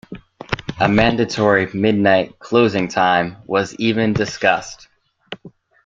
[0.79, 4.87] A mandatory midnight closing time was even discussed.